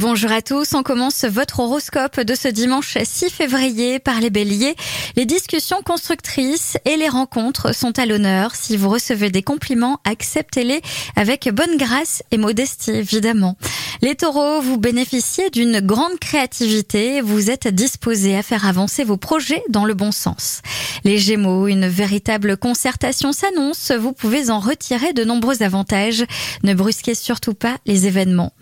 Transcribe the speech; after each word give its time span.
Bonjour 0.00 0.32
à 0.32 0.40
tous, 0.40 0.72
on 0.72 0.82
commence 0.82 1.26
votre 1.26 1.60
horoscope 1.60 2.20
de 2.20 2.34
ce 2.34 2.48
dimanche 2.48 2.96
6 3.04 3.28
février 3.28 3.98
par 3.98 4.18
les 4.18 4.30
béliers. 4.30 4.74
Les 5.14 5.26
discussions 5.26 5.82
constructrices 5.82 6.78
et 6.86 6.96
les 6.96 7.10
rencontres 7.10 7.74
sont 7.74 7.98
à 7.98 8.06
l'honneur. 8.06 8.54
Si 8.54 8.78
vous 8.78 8.88
recevez 8.88 9.28
des 9.28 9.42
compliments, 9.42 10.00
acceptez-les 10.06 10.80
avec 11.16 11.50
bonne 11.52 11.76
grâce 11.76 12.22
et 12.30 12.38
modestie 12.38 12.92
évidemment. 12.92 13.58
Les 14.00 14.14
taureaux, 14.14 14.62
vous 14.62 14.78
bénéficiez 14.78 15.50
d'une 15.50 15.80
grande 15.80 16.18
créativité, 16.18 17.20
vous 17.20 17.50
êtes 17.50 17.68
disposés 17.68 18.34
à 18.38 18.42
faire 18.42 18.64
avancer 18.64 19.04
vos 19.04 19.18
projets 19.18 19.62
dans 19.68 19.84
le 19.84 19.92
bon 19.92 20.12
sens. 20.12 20.62
Les 21.04 21.18
gémeaux, 21.18 21.66
une 21.66 21.86
véritable 21.86 22.56
concertation 22.56 23.32
s'annonce, 23.32 23.92
vous 23.92 24.12
pouvez 24.12 24.50
en 24.50 24.60
retirer 24.60 25.12
de 25.12 25.24
nombreux 25.24 25.62
avantages. 25.62 26.24
Ne 26.62 26.74
brusquez 26.74 27.14
surtout 27.14 27.54
pas 27.54 27.78
les 27.86 28.06
événements. 28.06 28.52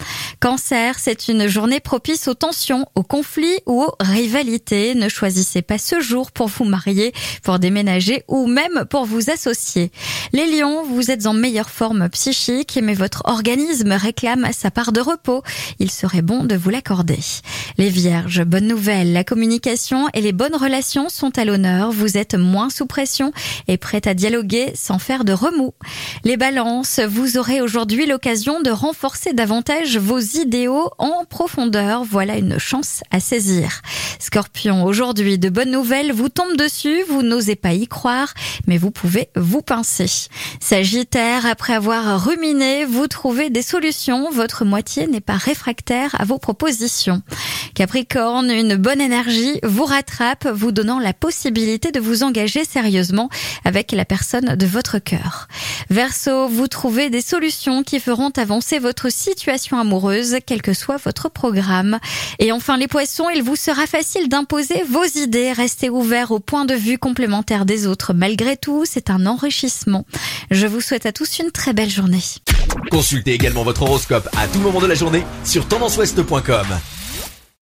Cancer, 0.41 0.99
c'est 0.99 1.29
une 1.29 1.49
journée 1.49 1.81
propice 1.81 2.29
aux 2.29 2.35
tensions, 2.35 2.87
aux 2.95 3.03
conflits 3.03 3.59
ou 3.67 3.83
aux 3.83 3.95
rivalités. 3.99 4.95
Ne 4.95 5.09
choisissez 5.09 5.63
pas 5.63 5.79
ce 5.79 6.01
jour 6.01 6.31
pour 6.31 6.47
vous 6.49 6.65
marier, 6.65 7.13
pour 7.43 7.59
déménager 7.59 8.23
ou 8.29 8.47
même 8.47 8.85
pour 8.89 9.05
vous 9.05 9.31
associer. 9.31 9.91
Les 10.33 10.47
lions, 10.47 10.85
vous 10.85 11.11
êtes 11.11 11.27
en 11.27 11.35
meilleure 11.35 11.71
forme 11.71 12.09
psychique, 12.11 12.79
mais 12.81 12.95
votre 12.95 13.23
organisme 13.25 13.93
réclame 13.93 14.49
sa 14.53 14.71
part 14.71 14.93
de 14.93 15.01
repos. 15.01 15.43
Il 15.81 15.91
serait 15.91 16.23
bon 16.23 16.45
de 16.45 16.55
vous 16.55 16.71
l'accorder. 16.71 17.19
Les 17.77 17.91
vierges, 17.91 18.45
bonne 18.45 18.67
nouvelle, 18.67 19.13
la 19.13 19.25
communication 19.25 20.09
et 20.15 20.21
les 20.21 20.33
bonnes 20.33 20.57
relations 20.57 21.09
sont 21.09 21.37
à 21.39 21.45
l'honneur. 21.45 21.91
Vous 21.91 22.17
êtes 22.17 22.28
moins 22.37 22.71
sous 22.71 22.87
pression 22.87 23.33
et 23.67 23.77
prête 23.77 24.07
à 24.07 24.15
dialoguer 24.15 24.73
sans 24.75 24.99
faire 24.99 25.25
de 25.25 25.33
remous. 25.33 25.75
Les 26.25 26.37
balances, 26.37 27.01
vous 27.01 27.39
aurez 27.39 27.61
aujourd'hui 27.61 28.07
l'occasion 28.07 28.61
de 28.61 28.71
renforcer 28.71 29.33
davantage 29.33 29.99
vos 29.99 30.19
idéaux 30.19 30.91
en 30.99 31.25
profondeur. 31.25 32.05
Voilà 32.05 32.37
une 32.37 32.59
chance 32.59 33.03
à 33.11 33.21
saisir. 33.21 33.83
Scorpion, 34.19 34.85
aujourd'hui, 34.85 35.39
de 35.39 35.49
bonnes 35.49 35.71
nouvelles 35.71 36.13
vous 36.13 36.29
tombent 36.29 36.57
dessus. 36.57 37.03
Vous 37.09 37.23
n'osez 37.23 37.57
pas 37.57 37.73
y 37.73 37.87
croire, 37.87 38.35
mais 38.67 38.79
vous 38.79 38.91
pouvez 38.91 39.29
vous 39.37 39.63
pincer. 39.63 40.29
Sagittaire, 40.61 41.47
après 41.47 41.75
avoir 41.75 42.25
ruminé, 42.25 42.85
vous 42.85 43.07
trouvez 43.07 43.51
des 43.51 43.63
solutions. 43.63 44.31
Votre 44.31 44.65
moitié 44.65 45.07
n'est 45.07 45.21
pas 45.21 45.37
réfractaire 45.37 46.15
à 46.19 46.25
vos 46.25 46.39
propositions. 46.39 47.23
Capricorne, 47.75 48.51
une 48.51 48.77
bonne 48.77 49.01
énergie 49.01 49.61
vous 49.63 49.85
rattrape, 49.85 50.49
vous 50.49 50.73
donnant 50.73 50.99
la 50.99 51.13
possibilité 51.13 51.93
de 51.93 52.01
vous 52.01 52.18
engager 52.23 52.65
sérieusement 52.65 53.29
avec 53.65 53.93
la 53.93 54.05
personne 54.05 54.57
de 54.57 54.67
votre 54.67 54.99
cœur. 54.99 55.49
Verseau, 55.91 56.49
vous 56.49 56.69
trouvez 56.69 57.11
des 57.11 57.21
solutions 57.21 57.83
qui 57.83 58.01
feront 58.01 58.31
avancer 58.37 58.79
votre 58.79 59.11
situation 59.11 59.79
amoureuse, 59.79 60.37
quel 60.47 60.63
que 60.63 60.75
soit 60.75 60.97
votre 60.97 61.29
programme. 61.29 61.99
Et 62.39 62.53
enfin, 62.53 62.77
les 62.77 62.89
poissons, 62.89 63.29
il 63.35 63.43
vous 63.43 63.57
sera 63.57 63.87
facile 63.87 64.29
d'imposer 64.29 64.83
vos 64.89 65.05
idées. 65.05 65.53
Restez 65.53 65.91
ouverts 65.91 66.31
au 66.31 66.41
point 66.41 66.65
de 66.65 66.75
vue 66.75 66.99
complémentaire 66.99 67.65
des 67.65 67.87
autres. 67.87 68.13
Malgré 68.15 68.57
tout, 68.57 68.85
c'est 68.85 69.11
un 69.11 69.27
enrichissement. 69.27 70.05
Je 70.51 70.67
vous 70.67 70.81
souhaite 70.81 71.07
à 71.07 71.13
tous 71.13 71.39
une 71.39 71.51
très 71.51 71.73
belle 71.73 71.91
journée. 71.91 72.23
Consultez 72.91 73.33
également 73.33 73.65
votre 73.65 73.83
horoscope 73.83 74.29
à 74.37 74.47
tout 74.49 74.61
moment 74.61 74.81
de 74.81 74.87
la 74.87 74.95
journée 74.95 75.25
sur 75.45 75.67
tendanceouest.com. 75.69 76.67